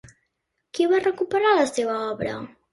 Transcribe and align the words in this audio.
Qui 0.77 0.87
va 0.95 1.03
recuperar 1.05 1.53
la 1.61 1.69
seva 1.75 2.01
obra? 2.09 2.37